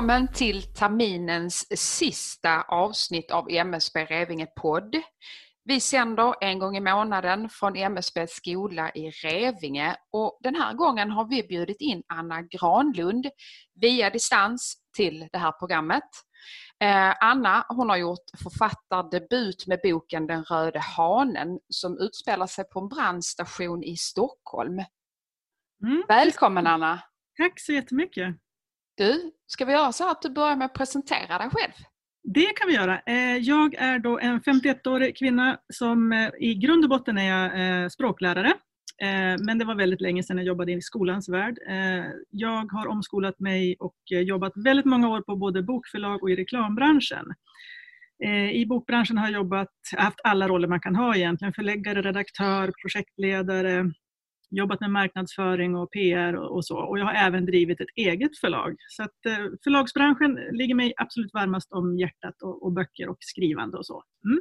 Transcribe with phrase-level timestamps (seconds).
[0.00, 4.96] Välkommen till terminens sista avsnitt av MSB Revinge podd.
[5.64, 11.10] Vi sänder en gång i månaden från MSB skola i Revinge och den här gången
[11.10, 13.26] har vi bjudit in Anna Granlund
[13.74, 16.08] via distans till det här programmet.
[16.82, 22.80] Eh, Anna hon har gjort författardebut med boken Den röde hanen som utspelar sig på
[22.80, 24.84] en brandstation i Stockholm.
[25.82, 26.02] Mm.
[26.08, 27.02] Välkommen Anna!
[27.36, 28.36] Tack så jättemycket!
[28.94, 31.72] Du, ska vi göra så att du börjar med att presentera dig själv?
[32.22, 33.00] Det kan vi göra.
[33.06, 37.82] Eh, jag är då en 51-årig kvinna som eh, i grund och botten är jag
[37.82, 38.52] eh, språklärare.
[39.46, 41.58] Men det var väldigt länge sedan jag jobbade i skolans värld.
[42.30, 47.24] Jag har omskolat mig och jobbat väldigt många år på både bokförlag och i reklambranschen.
[48.52, 51.54] I bokbranschen har jag jobbat, haft alla roller man kan ha egentligen.
[51.54, 53.92] Förläggare, redaktör, projektledare,
[54.50, 56.78] jobbat med marknadsföring och PR och, så.
[56.78, 58.76] Och jag har även drivit ett eget förlag.
[58.88, 63.78] Så att eh, förlagsbranschen ligger mig absolut varmast om hjärtat och, och böcker och skrivande
[63.78, 64.02] och så.
[64.24, 64.40] Mm.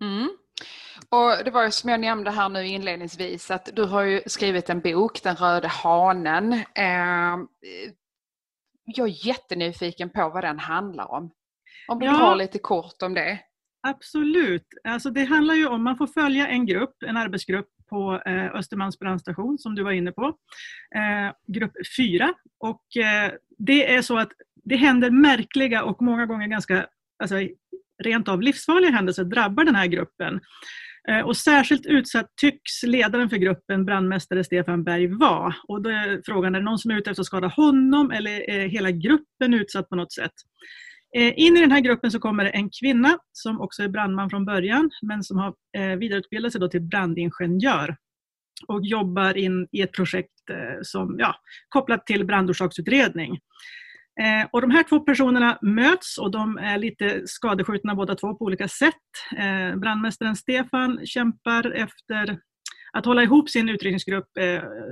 [0.00, 0.28] Mm.
[1.08, 4.70] Och det var ju som jag nämnde här nu inledningsvis att du har ju skrivit
[4.70, 6.52] en bok, Den röde hanen.
[6.52, 7.36] Eh,
[8.84, 11.30] jag är jättenyfiken på vad den handlar om.
[11.88, 12.12] Om du ja.
[12.12, 13.38] drar lite kort om det.
[13.82, 14.66] Absolut.
[14.84, 18.98] Alltså det handlar ju om, man får följa en grupp, en arbetsgrupp på eh, Östermalms
[18.98, 20.24] brandstation som du var inne på.
[20.94, 22.34] Eh, grupp 4.
[22.58, 24.32] Och eh, det är så att
[24.64, 26.86] det händer märkliga och många gånger ganska
[27.18, 27.36] alltså,
[28.02, 30.40] rent av livsfarliga händelser drabbar den här gruppen.
[31.08, 35.54] Eh, och särskilt utsatt tycks ledaren för gruppen, brandmästare Stefan Berg, vara.
[35.68, 38.50] Och då är frågan, är det någon som är ute efter att skada honom eller
[38.50, 40.32] är hela gruppen utsatt på något sätt?
[41.16, 44.30] Eh, in i den här gruppen så kommer det en kvinna som också är brandman
[44.30, 47.96] från början men som har eh, vidareutbildat sig då till brandingenjör
[48.66, 51.34] och jobbar in i ett projekt eh, som ja,
[51.68, 53.38] kopplat till brandorsaksutredning.
[54.50, 58.68] Och de här två personerna möts och de är lite skadeskjutna båda två på olika
[58.68, 58.94] sätt.
[59.76, 62.38] Brandmästaren Stefan kämpar efter
[62.92, 64.28] att hålla ihop sin utredningsgrupp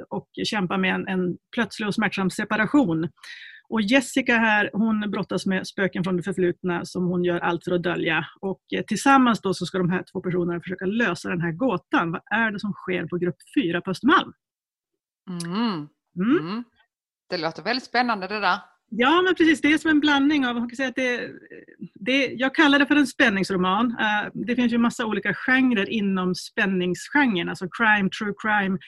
[0.08, 3.08] och kämpa med en, en plötslig och smärtsam separation.
[3.70, 7.72] Och Jessica här, hon brottas med spöken från det förflutna som hon gör allt för
[7.72, 8.26] att dölja.
[8.40, 12.12] Och eh, tillsammans då så ska de här två personerna försöka lösa den här gåtan.
[12.12, 14.32] Vad är det som sker på grupp 4 på Östermalm?
[15.30, 15.88] Mm.
[16.16, 16.48] Mm.
[16.48, 16.64] Mm.
[17.30, 18.58] Det låter väldigt spännande det där.
[18.90, 19.60] Ja, men precis.
[19.60, 21.30] Det är som en blandning av, man kan säga att det,
[21.94, 23.86] det, jag kallar det för en spänningsroman.
[23.86, 28.78] Uh, det finns ju massa olika genrer inom spänningsgenren, alltså crime, true crime,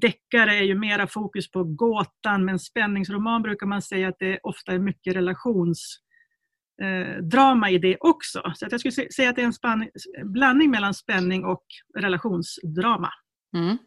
[0.00, 4.72] Deckare är ju mera fokus på gåtan men spänningsroman brukar man säga att det ofta
[4.72, 8.52] är mycket relationsdrama eh, i det också.
[8.54, 9.52] Så att jag skulle säga att det är en
[10.32, 11.64] blandning mellan spänning och
[11.98, 13.10] relationsdrama.
[13.56, 13.78] Mm.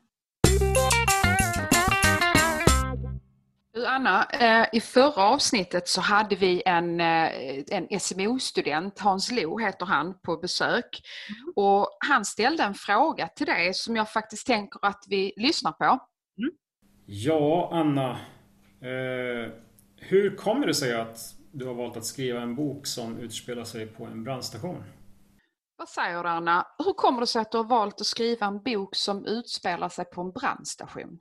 [3.75, 9.57] Du Anna, eh, i förra avsnittet så hade vi en, eh, en SMO-student, Hans Lo
[9.57, 11.01] heter han, på besök.
[11.29, 11.53] Mm.
[11.55, 15.83] Och han ställde en fråga till dig som jag faktiskt tänker att vi lyssnar på.
[15.83, 16.51] Mm.
[17.05, 18.11] Ja, Anna.
[18.81, 19.51] Eh,
[19.97, 21.17] hur kommer det sig att
[21.51, 24.83] du har valt att skriva en bok som utspelar sig på en brandstation?
[25.77, 26.67] Vad säger du Anna?
[26.85, 30.05] Hur kommer det sig att du har valt att skriva en bok som utspelar sig
[30.05, 31.19] på en brandstation?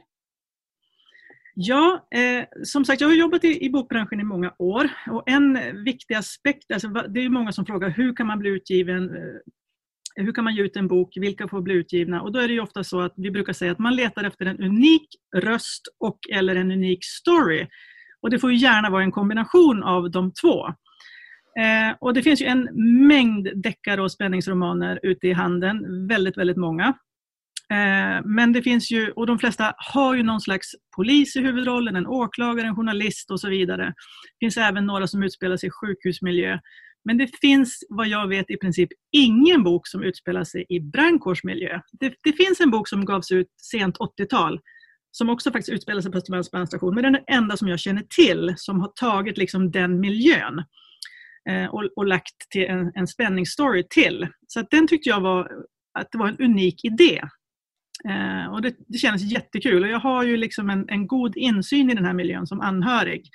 [1.57, 5.59] Ja, eh, som sagt jag har jobbat i, i bokbranschen i många år och en
[5.85, 10.33] viktig aspekt, alltså, det är många som frågar hur kan man bli utgiven, eh, hur
[10.33, 12.23] kan man ge ut en bok, vilka får bli utgivna?
[12.23, 14.47] Och då är det ju ofta så att vi brukar säga att man letar efter
[14.47, 17.67] en unik röst och eller en unik story.
[18.21, 20.67] Och det får gärna vara en kombination av de två.
[21.61, 22.69] Eh, och det finns ju en
[23.07, 26.95] mängd deckare och spänningsromaner ute i handeln, väldigt, väldigt många.
[27.73, 31.97] Eh, men det finns ju, och de flesta har ju någon slags polis i huvudrollen,
[31.97, 33.85] en åklagare, en journalist och så vidare.
[33.85, 36.59] Det finns även några som utspelar sig i sjukhusmiljö.
[37.05, 41.81] Men det finns vad jag vet i princip ingen bok som utspelar sig i brandkårsmiljö.
[42.01, 44.61] Det, det finns en bok som gavs ut sent 80-tal
[45.17, 47.81] som också faktiskt utspelar sig på Östermalms brandstation, men den är den enda som jag
[47.81, 50.65] känner till som har tagit liksom den miljön
[51.49, 54.29] eh, och, och, lagt till en, en spänningsstory till.
[54.47, 55.51] Så den tyckte jag var,
[55.99, 57.23] att det var en unik idé.
[58.09, 61.91] Eh, och det, det kändes jättekul och jag har ju liksom en, en god insyn
[61.91, 63.31] i den här miljön som anhörig.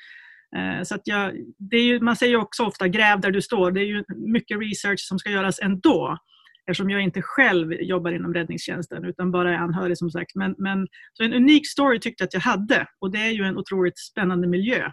[0.56, 3.72] Eh, så att jag, det är ju, man säger också ofta gräv där du står.
[3.72, 6.18] Det är ju mycket research som ska göras ändå
[6.70, 10.36] eftersom jag inte själv jobbar inom räddningstjänsten utan bara är anhörig som sagt.
[10.36, 13.44] Men, men, så en unik story tyckte jag att jag hade och det är ju
[13.44, 14.92] en otroligt spännande miljö.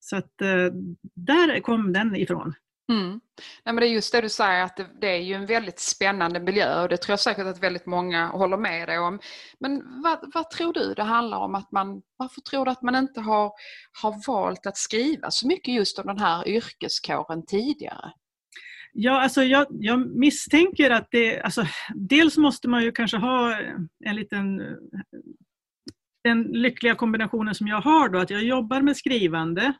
[0.00, 0.66] Så att, eh,
[1.14, 2.54] där kom den ifrån.
[2.90, 3.20] Mm.
[3.64, 5.78] Nej, men det är just det du säger att det, det, är ju en väldigt
[5.78, 9.20] spännande miljö och det tror jag säkert att väldigt många håller med dig om.
[9.60, 12.96] Men vad, vad, tror du det handlar om att man, varför tror du att man
[12.96, 13.52] inte har,
[14.02, 18.12] har valt att skriva så mycket just om den här yrkeskåren tidigare?
[18.92, 21.40] Ja, alltså jag, jag, misstänker att det...
[21.40, 23.56] Alltså, dels måste man ju kanske ha
[24.04, 24.62] en liten...
[26.24, 29.74] Den lyckliga kombinationen som jag har då, att jag jobbar med skrivande.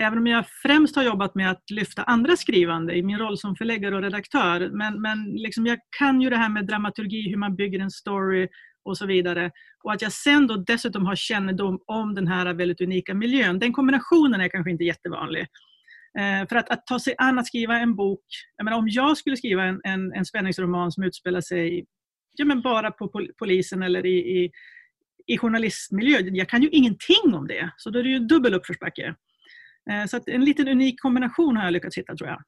[0.00, 3.56] Även om jag främst har jobbat med att lyfta andra skrivande i min roll som
[3.56, 4.70] förläggare och redaktör.
[4.72, 8.48] Men, men liksom jag kan ju det här med dramaturgi, hur man bygger en story
[8.84, 9.50] och så vidare.
[9.84, 13.58] Och att jag sen då dessutom har kännedom om den här väldigt unika miljön.
[13.58, 15.46] Den kombinationen är kanske inte jättevanlig.
[16.18, 18.24] Eh, för att, att, ta sig an att skriva en bok,
[18.56, 21.84] jag menar, om jag skulle skriva en, en, en spänningsroman som utspelar sig
[22.36, 24.50] ja, men bara på pol polisen eller i, i,
[25.26, 27.70] i journalistmiljö, jag kan ju ingenting om det.
[27.76, 29.14] Så då är det ju dubbel uppförsbacke.
[29.90, 32.42] Eh, så att en liten unik kombination har jag lyckats hitta tror jag.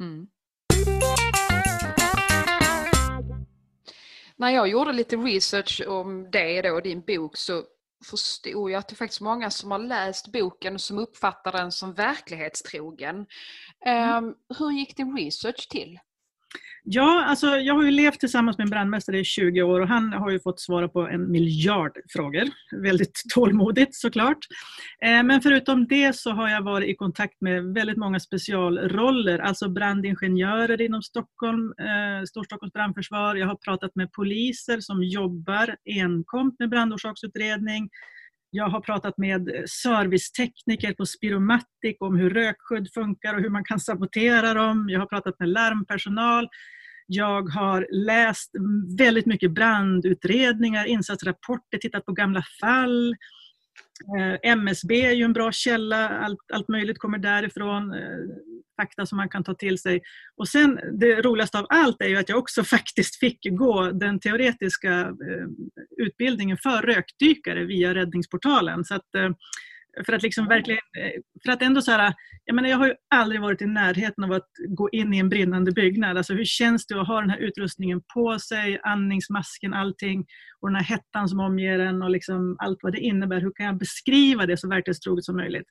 [0.00, 0.26] Mm.
[4.36, 7.64] När jag gjorde lite research om det då, din bok, så
[8.04, 11.72] förstod jag att det är faktiskt många som har läst boken och som uppfattar den
[11.72, 13.26] som verklighetstrogen.
[13.86, 14.24] Mm.
[14.24, 15.98] Um, hur gick din research till?
[16.84, 20.12] Ja, alltså jag har ju levt tillsammans med en brandmästare i 20 år och han
[20.12, 22.44] har ju fått svara på en miljard frågor.
[22.82, 24.38] Väldigt tålmodigt såklart.
[25.04, 29.68] Eh, men förutom det så har jag varit i kontakt med väldigt många specialroller, alltså
[29.68, 33.36] brandingenjörer inom Stockholm, eh, Storstockholms brandförsvar.
[33.36, 37.90] Jag har pratat med poliser som jobbar enkomt med brandorsaksutredning.
[38.50, 39.50] Jag har pratat med
[39.82, 44.88] servicetekniker på Spiromatic om hur rökskydd funkar och hur man kan sabotera dem.
[44.88, 46.48] Jag har pratat med larmpersonal.
[47.06, 48.50] Jag har läst
[48.98, 53.16] väldigt mycket brandutredningar, insatsrapporter, tittat på gamla fall.
[54.18, 57.94] Eh, MSB är ju en bra källa, allt, allt möjligt kommer därifrån.
[57.94, 58.00] Eh,
[58.80, 60.00] Eh, fakta som man kan ta till sig.
[60.36, 64.20] Och sen det roligaste av allt är ju att jag också faktiskt fick gå den
[64.20, 65.46] teoretiska eh,
[65.96, 68.84] utbildningen för rökdykare via Räddningsportalen.
[68.84, 69.06] Så att,
[70.06, 70.80] för att liksom verkligen,
[71.44, 74.32] för att ändå så här, jag menar jag har ju aldrig varit i närheten av
[74.32, 76.16] att gå in i en brinnande byggnad.
[76.16, 80.24] Alltså hur känns det att ha den här utrustningen på sig, andningsmasken, allting
[80.60, 83.40] och den här hettan som omger en och liksom allt vad det innebär.
[83.40, 85.66] Hur kan jag beskriva det så verklighetstroget som möjligt?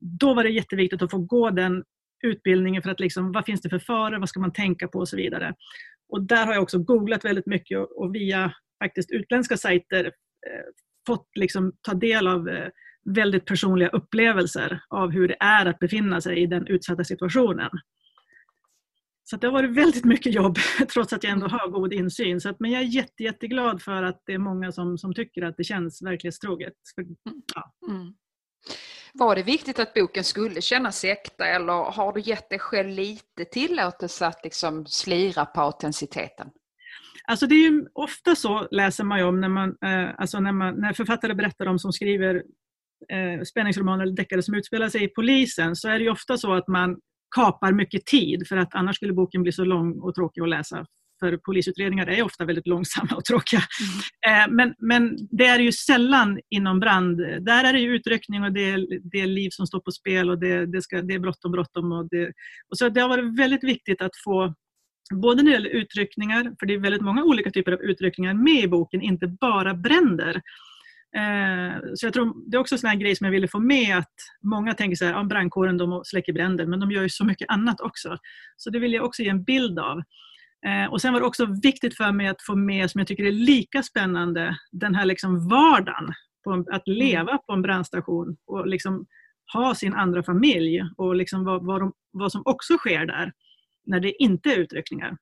[0.00, 1.84] Då var det jätteviktigt att få gå den
[2.22, 5.08] utbildningen för att liksom, vad finns det för faror, vad ska man tänka på och
[5.08, 5.54] så vidare.
[6.08, 8.52] Och där har jag också googlat väldigt mycket och, och via
[8.84, 10.64] faktiskt utländska sajter eh,
[11.06, 12.68] fått liksom ta del av eh,
[13.04, 17.70] väldigt personliga upplevelser av hur det är att befinna sig i den utsatta situationen.
[19.30, 20.56] Så det har varit väldigt mycket jobb
[20.92, 22.40] trots att jag ändå har god insyn.
[22.40, 25.42] Så att, men jag är jätte, jätteglad för att det är många som, som tycker
[25.42, 26.74] att det känns verklighetstroget.
[26.94, 27.06] För,
[27.54, 27.74] ja.
[27.90, 28.14] Mm.
[29.18, 33.44] Var det viktigt att boken skulle kännas äkta eller har du gett dig själv lite
[33.52, 36.48] tillåtelse att liksom slira på autenticiteten?
[37.28, 40.52] Alltså det är ju ofta så läser man ju om när, man, eh, alltså när,
[40.52, 42.34] man, när författare berättar om som skriver
[43.12, 46.54] eh, spänningsromaner eller deckare som utspelar sig i polisen så är det ju ofta så
[46.54, 46.96] att man
[47.36, 50.86] kapar mycket tid för att annars skulle boken bli så lång och tråkig att läsa.
[51.20, 53.60] För polisutredningar är ofta väldigt långsamma och tråkiga.
[54.26, 54.42] Mm.
[54.42, 57.18] Eh, men, men det är ju sällan inom brand.
[57.40, 60.38] Där är det utryckning och det är, det är liv som står på spel och
[60.38, 61.92] det, det, ska, det är bråttom, bråttom.
[61.92, 62.26] Och det,
[62.70, 64.54] och så det har varit väldigt viktigt att få
[65.14, 68.64] Både när det gäller utryckningar, för det är väldigt många olika typer av utryckningar med
[68.64, 70.42] i boken, inte bara bränder.
[71.16, 74.14] Eh, så jag tror det är också en grej som jag ville få med att
[74.42, 77.50] många tänker så här, ja, brandkåren de släcker bränder men de gör ju så mycket
[77.50, 78.18] annat också.
[78.56, 80.02] Så det vill jag också ge en bild av.
[80.66, 83.24] Eh, och sen var det också viktigt för mig att få med, som jag tycker
[83.24, 86.12] är lika spännande, den här liksom vardagen.
[86.44, 86.98] På en, att mm.
[86.98, 89.06] leva på en brandstation och liksom
[89.52, 93.32] ha sin andra familj och liksom vad, vad, de, vad som också sker där
[93.86, 95.16] när det inte är utryckningar.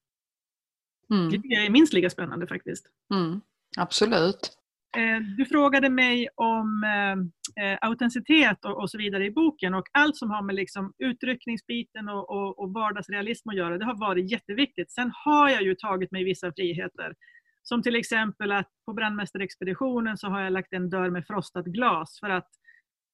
[1.10, 1.30] Mm.
[1.30, 2.86] Det är minst lika spännande faktiskt.
[3.14, 3.40] Mm.
[3.76, 4.55] Absolut.
[4.96, 9.84] Eh, du frågade mig om eh, eh, autenticitet och, och, så vidare i boken och
[9.92, 14.30] allt som har med liksom utryckningsbiten och, och, och vardagsrealism att göra, det har varit
[14.30, 14.92] jätteviktigt.
[14.92, 17.14] Sen har jag ju tagit mig vissa friheter.
[17.62, 22.18] Som till exempel att på brandmästarexpeditionen så har jag lagt en dörr med frostat glas
[22.20, 22.50] för att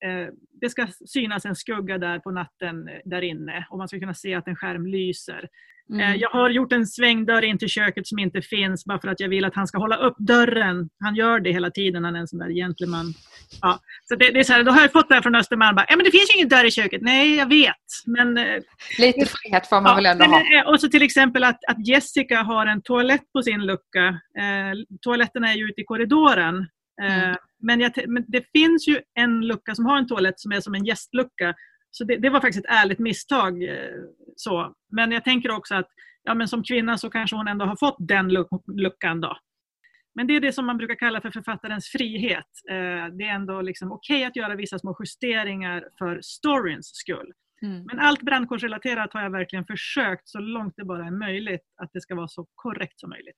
[0.05, 0.29] eh,
[0.61, 4.15] det ska synas en skugga där på natten eh, där inne och man ska kunna
[4.15, 5.49] se att en skärm lyser.
[5.91, 6.19] Eh, mm.
[6.21, 9.29] Jag har gjort en svängdörr in till köket som inte finns bara för att jag
[9.29, 10.89] vill att han ska hålla upp dörren.
[11.01, 13.15] Han gör det hela tiden, han är en sån där gentleman.
[13.61, 13.81] Ja.
[14.05, 15.77] Så det, det är så här, då har jag fått det här från Östermalm.
[15.77, 17.03] Bara, ja, men det finns ju ingen dörr i köket.
[17.03, 17.77] Nej, jag vet.
[18.07, 18.63] Men, eh,
[18.99, 20.41] Lite frihet får man ja, väl ändå ha.
[20.41, 24.09] Eh, och så till exempel att, att Jessica har en toalett på sin lucka.
[24.39, 26.69] Eh, toaletten är ju ute i korridoren.
[27.03, 27.37] Mm.
[27.63, 30.75] Men, jag, men, det finns ju en lucka som har en toalett som är som
[30.75, 31.55] en gästlucka
[31.95, 33.69] så det, det, var faktiskt ett ärligt misstag.
[34.37, 34.75] Så.
[34.93, 35.89] Men jag tänker också att
[36.23, 38.29] ja, men som kvinna så kanske hon ändå har fått den
[38.67, 39.21] luckan.
[39.21, 39.37] Då.
[40.15, 42.47] Men det är det som man brukar kalla för författarens frihet.
[43.19, 47.33] Det är ändå liksom okej okay att göra vissa små justeringar för storyns skull.
[47.63, 47.85] Mm.
[47.85, 52.01] Men allt brandkårsrelaterat har jag verkligen försökt så långt det bara är möjligt att det
[52.01, 53.37] ska vara så korrekt som möjligt.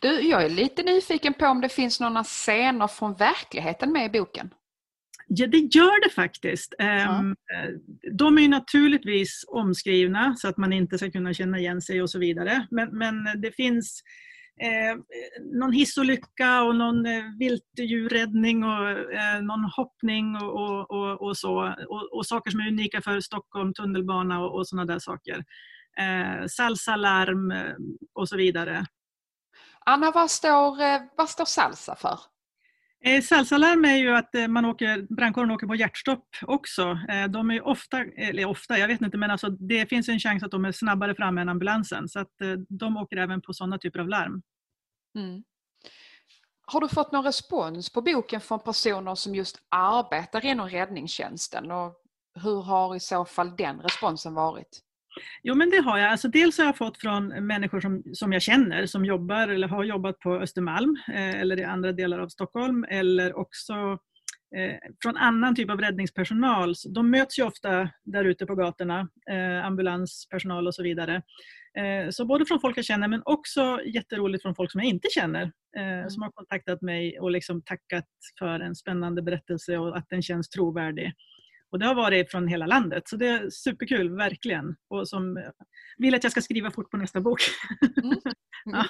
[0.00, 4.18] Du, jag är lite nyfiken på om det finns några scener från verkligheten med i
[4.18, 4.54] boken?
[5.34, 6.74] Ja, det gör det faktiskt.
[6.78, 6.84] Ja.
[6.84, 7.36] Ehm,
[8.12, 12.18] de är naturligtvis omskrivna så att man inte ska kunna känna igen sig och så
[12.18, 12.66] vidare.
[12.70, 14.02] Men, men det finns
[14.60, 14.98] eh,
[15.54, 21.74] någon hissolycka och någon eh, viltdjurräddning och eh, någon hoppning och, och, och, och så.
[22.12, 25.44] Och, saker som är unika för Stockholm, tunnelbana och, och sådana där saker.
[25.98, 27.74] Eh, salsalarm eh,
[28.14, 28.86] och så vidare.
[29.86, 32.18] Anna, vad står, eh, vad står salsa för?
[33.04, 36.98] Eh, Salsalarm är ju att eh, man åker, brandkåren åker på hjärtstopp också.
[37.08, 40.42] Eh, de är ofta, eller ofta, jag vet inte, men alltså det finns en chans
[40.42, 42.08] att de är snabbare framme än ambulansen.
[42.08, 42.32] Så att
[42.68, 44.42] de åker även på sådana typer av larm.
[45.18, 45.42] Mm.
[46.66, 51.70] Har du fått någon respons på boken från personer som just arbetar inom räddningstjänsten?
[51.70, 51.94] Och
[52.42, 54.80] hur har i så fall den responsen varit?
[55.42, 56.10] Jo men det har jag.
[56.10, 59.84] Alltså, dels har jag fått från människor som, som jag känner som jobbar eller har
[59.84, 63.72] jobbat på Östermalm eh, eller i andra delar av Stockholm eller också
[64.56, 66.74] eh, från annan typ av räddningspersonal.
[66.94, 71.22] De möts ju ofta där ute på gatorna, eh, ambulanspersonal och så vidare.
[71.78, 75.08] Eh, så både från folk jag känner men också jätteroligt från folk som jag inte
[75.10, 75.52] känner.
[75.76, 76.10] Eh, mm.
[76.10, 80.48] Som har kontaktat mig och liksom tackat för en spännande berättelse och att den känns
[80.48, 81.12] trovärdig.
[81.72, 84.76] Och det har varit från hela landet, så det är superkul, verkligen.
[84.88, 85.52] Och som
[85.98, 87.40] vill att jag ska skriva fort på nästa bok.
[87.96, 88.10] Mm.
[88.10, 88.22] Mm.
[88.64, 88.84] ja.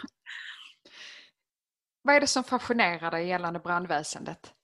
[2.03, 4.55] Vad är det som fascinerar dig gällande brandväsendet?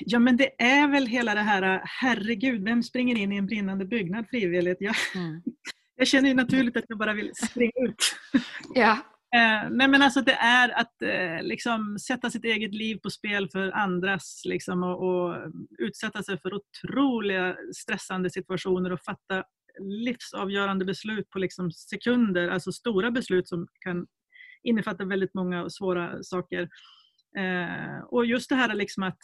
[0.00, 3.84] Ja men det är väl hela det här, herregud, vem springer in i en brinnande
[3.84, 4.80] byggnad frivilligt?
[4.80, 5.42] Jag, mm.
[5.96, 8.16] jag känner ju naturligt att jag bara vill springa ut.
[8.74, 8.98] Ja.
[9.36, 13.48] Eh, nej men alltså det är att eh, liksom, sätta sitt eget liv på spel
[13.52, 15.36] för andras liksom, och, och,
[15.78, 19.44] utsätta sig för otroliga stressande situationer och fatta
[19.80, 24.06] livsavgörande beslut på liksom, sekunder, alltså stora beslut som kan
[24.62, 26.68] innefatta väldigt många svåra saker.
[27.38, 29.18] Eh, och just det här liksom att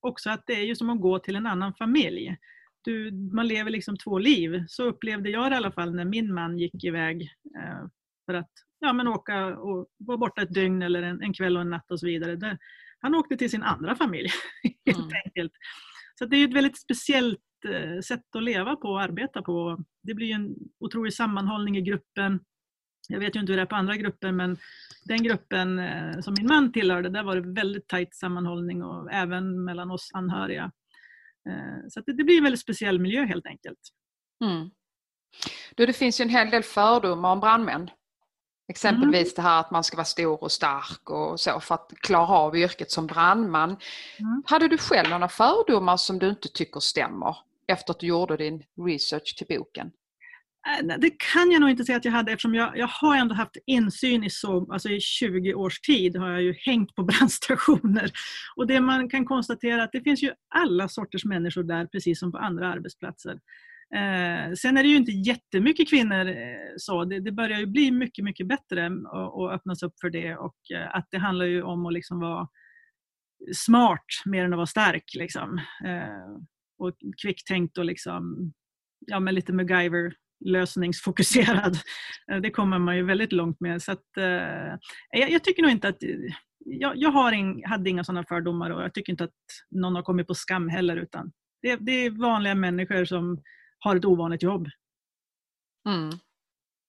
[0.00, 2.36] också att det är ju som att gå till en annan familj.
[2.82, 4.64] Du, man lever liksom två liv.
[4.68, 7.22] Så upplevde jag det i alla fall när min man gick iväg
[7.58, 7.86] eh,
[8.26, 11.62] för att ja, men åka och vara borta ett dygn eller en, en kväll och
[11.62, 12.36] en natt och så vidare.
[12.36, 12.58] Det,
[13.00, 14.28] han åkte till sin andra familj
[14.86, 15.22] helt mm.
[15.24, 15.52] enkelt.
[16.18, 19.84] Så det är ett väldigt speciellt eh, sätt att leva på och arbeta på.
[20.02, 22.40] Det blir en otrolig sammanhållning i gruppen.
[23.08, 24.56] Jag vet ju inte hur det är på andra grupper men
[25.04, 29.64] den gruppen eh, som min man tillhörde, där var det väldigt tajt sammanhållning och även
[29.64, 30.72] mellan oss anhöriga.
[31.48, 33.78] Eh, så det, det, blir en väldigt speciell miljö helt enkelt.
[34.44, 34.70] Mm.
[35.76, 37.90] Du, det finns ju en hel del fördomar om brandmän.
[38.68, 39.32] Exempelvis mm.
[39.36, 42.56] det här att man ska vara stor och stark och så för att klara av
[42.56, 43.70] yrket som brandman.
[43.70, 44.42] Mm.
[44.46, 47.36] Hade du själv några fördomar som du inte tycker stämmer
[47.68, 49.90] efter att du gjorde din research till boken?
[50.66, 53.34] Äh, det kan jag nog inte säga att jag hade eftersom jag, jag har ändå
[53.34, 58.10] haft insyn i så, alltså i 20 års tid har jag ju hängt på brandstationer.
[58.56, 62.18] Och det man kan konstatera är att det finns ju alla sorters människor där precis
[62.18, 63.38] som på andra arbetsplatser.
[63.94, 67.04] Eh, sen är det ju inte jättemycket kvinnor eh, så.
[67.04, 70.56] Det, det, börjar ju bli mycket, mycket bättre och, och öppnas upp för det och
[70.74, 72.48] eh, att det handlar ju om att liksom vara
[73.54, 75.14] smart mer än att vara stark.
[75.14, 75.60] Liksom.
[75.84, 76.42] Eh,
[76.78, 78.52] och kvicktänkt och liksom,
[79.06, 80.12] ja, men lite MacGyver
[80.44, 81.78] lösningsfokuserad.
[82.32, 83.82] Eh, det kommer man ju väldigt långt med.
[83.82, 84.76] Så att, eh,
[85.10, 85.96] jag, jag, tycker nog inte att
[86.58, 89.30] jag, jag har in, hade inga sådana fördomar och jag tycker inte att
[89.70, 90.96] någon har kommit på skam heller.
[90.96, 93.42] utan det, det är vanliga människor som
[93.78, 94.68] har ett ovanligt jobb.
[95.88, 96.10] Mm.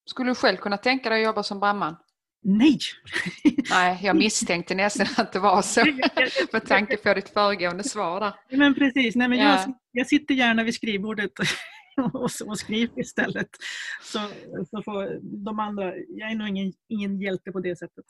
[0.10, 1.96] Skulle du själv kunna tänka dig att jobba som brandman?
[2.44, 2.80] Nej!
[3.70, 5.86] Nej, jag misstänkte nästan att det var så
[6.52, 8.58] med tanke på ditt föregående svar där.
[8.58, 9.46] Men precis, Nej, men ja.
[9.46, 11.32] jag, jag sitter gärna vid skrivbordet
[12.14, 13.50] och, och skriver istället.
[14.04, 14.20] Så,
[14.70, 18.06] så får de andra, jag är nog ingen, ingen hjälte på det sättet.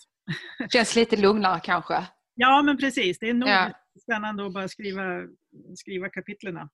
[0.74, 2.08] Känns lite lugnare kanske?
[2.36, 3.72] Ja men precis, det är nog ja.
[4.02, 5.04] spännande att bara skriva,
[5.76, 6.70] skriva kapitlerna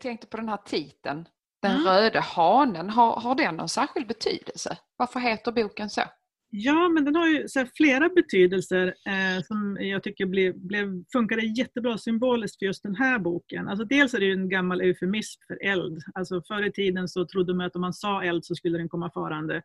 [0.00, 1.28] jag tänkte på den här titeln,
[1.62, 1.84] Den mm.
[1.84, 2.90] röde hanen.
[2.90, 4.78] Har, har den någon särskild betydelse?
[4.96, 6.02] Varför heter boken så?
[6.52, 11.42] Ja, men den har ju så flera betydelser eh, som jag tycker blev, blev, funkade
[11.42, 13.68] jättebra symboliskt för just den här boken.
[13.68, 16.02] Alltså dels är det ju en gammal eufemism för eld.
[16.14, 18.88] Alltså förr i tiden så trodde man att om man sa eld så skulle den
[18.88, 19.56] komma farande.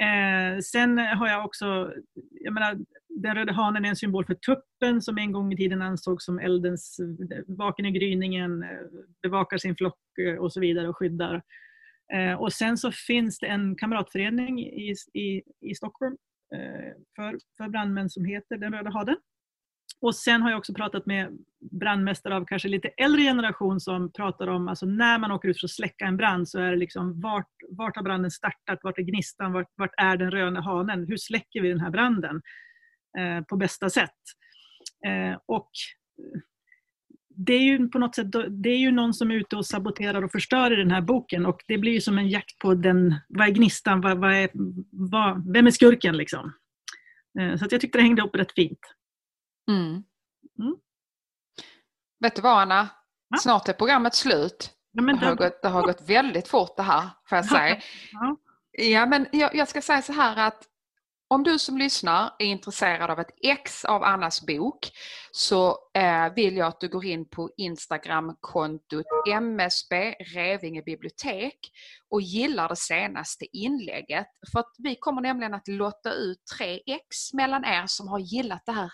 [0.00, 1.92] Eh, sen har jag också,
[2.30, 2.78] jag menar,
[3.22, 6.38] den röda hanen är en symbol för tuppen som en gång i tiden ansågs som
[6.38, 7.00] eldens
[7.46, 8.64] vaken i gryningen,
[9.22, 11.42] bevakar sin flock eh, och så vidare och skyddar.
[12.14, 16.16] Eh, och sen så finns det en kamratförening i, i, i Stockholm
[16.54, 19.16] eh, för, för brandmän som heter Den röda hanen.
[20.00, 21.38] Och sen har jag också pratat med
[21.70, 25.66] brandmästare av kanske lite äldre generation som pratar om, alltså när man åker ut för
[25.66, 29.02] att släcka en brand så är det liksom vart, vart har branden startat, vart är
[29.02, 32.40] gnistan, vart, vart är den röda hanen, hur släcker vi den här branden eh,
[33.48, 34.14] på bästa sätt?
[35.06, 35.70] Eh, och
[37.36, 40.22] det är ju på något sätt, det är ju någon som är ute och saboterar
[40.22, 43.14] och förstör i den här boken och det blir ju som en jakt på den,
[43.28, 44.50] vad är gnistan, vad, vad är,
[45.10, 46.52] vad, vem är skurken liksom?
[47.40, 48.80] Eh, så att jag tyckte det hängde upp rätt fint.
[49.70, 50.04] Mm.
[50.58, 50.76] Mm.
[52.20, 52.88] Vet du vad Anna?
[53.28, 53.36] Ja?
[53.36, 54.72] Snart är programmet slut.
[54.92, 57.80] Ja, det, har gått, det har gått väldigt fort det här, får jag säga.
[58.12, 58.36] Ja,
[58.72, 60.64] ja men jag, jag, ska säga så här att
[61.28, 64.90] om du som lyssnar är intresserad av ett ex av Annas bok
[65.30, 71.58] så eh, vill jag att du går in på Instagram-kontot MSB Revinge bibliotek
[72.10, 74.26] och gillar det senaste inlägget.
[74.52, 78.62] För att vi kommer nämligen att lotta ut tre ex mellan er som har gillat
[78.66, 78.90] det här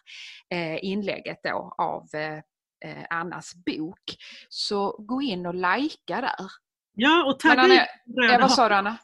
[0.51, 4.17] eh, inlägget då av eh, Annas bok.
[4.49, 6.47] Så gå in och likea där.
[6.95, 8.99] Ja, och tagga gärna den röda, vad sa du, Anna?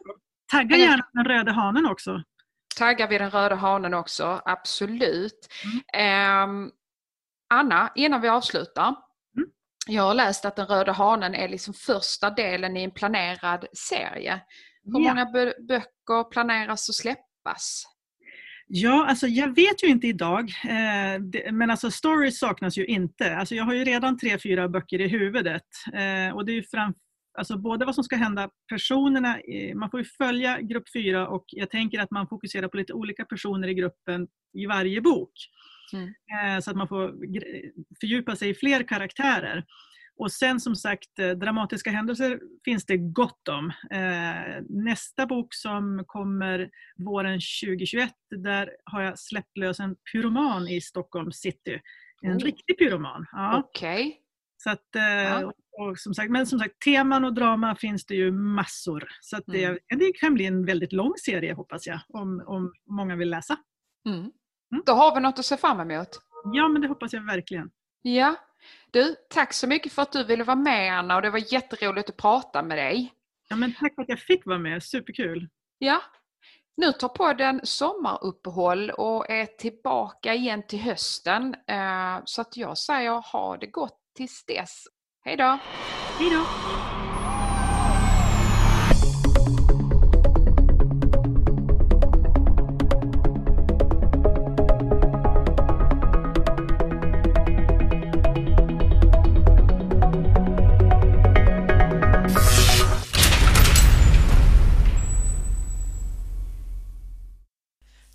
[0.52, 2.22] Tagga gärna den röda hanen också
[2.78, 5.48] taggar vi den röda hanen också, absolut.
[5.92, 6.50] Mm.
[6.50, 6.70] Um,
[7.54, 8.88] Anna, innan vi avslutar.
[9.36, 9.48] Mm.
[9.86, 14.40] Jag har läst att den röda hanen är liksom första delen i en planerad serie.
[14.84, 15.08] Hur ja.
[15.08, 15.26] många
[15.68, 17.84] böcker planeras att släppas?
[18.66, 23.36] Ja, alltså jag vet ju inte idag, eh, det, men alltså stories saknas ju inte.
[23.36, 26.62] Alltså jag har ju redan tre, fyra böcker i huvudet eh, och det är ju
[26.62, 26.94] fram,
[27.38, 29.38] Alltså både vad som ska hända personerna,
[29.74, 33.24] man får ju följa grupp fyra och jag tänker att man fokuserar på lite olika
[33.24, 35.32] personer i gruppen i varje bok.
[35.92, 36.08] Mm.
[36.08, 37.14] Eh, så att man får
[38.00, 39.64] fördjupa sig i fler karaktärer.
[40.18, 43.72] Och sen som sagt, eh, dramatiska händelser finns det gott om.
[43.90, 50.80] Eh, nästa bok som kommer våren 2021, där har jag släppt lös en pyroman i
[50.80, 51.80] Stockholm city.
[52.22, 52.38] En mm.
[52.38, 53.26] riktig pyroman.
[53.32, 53.58] Ja.
[53.58, 54.06] Okej.
[54.06, 54.27] Okay.
[54.62, 55.52] Så att, ja.
[55.78, 59.08] Och som sagt, men som sagt, teman och drama finns det ju massor.
[59.20, 59.78] Så att det, mm.
[59.88, 63.56] det kan bli en väldigt lång serie hoppas jag, om, om många vill läsa.
[64.06, 64.18] Mm.
[64.18, 64.82] Mm.
[64.86, 66.08] Då har vi något att se fram emot.
[66.52, 67.70] Ja, men det hoppas jag verkligen.
[68.02, 68.36] Ja.
[68.90, 72.10] Du, tack så mycket för att du ville vara med Anna och det var jätteroligt
[72.10, 73.12] att prata med dig.
[73.48, 75.48] Ja, men tack för att jag fick vara med, superkul.
[75.78, 76.02] Ja.
[76.76, 81.54] Nu tar podden sommaruppehåll och är tillbaka igen till hösten.
[81.66, 84.84] Eh, så att jag säger ha det gott tills dess.
[85.24, 85.58] Hej då!
[86.18, 86.44] Hej då!